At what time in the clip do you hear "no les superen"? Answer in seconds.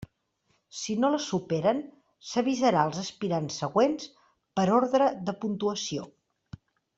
1.01-1.81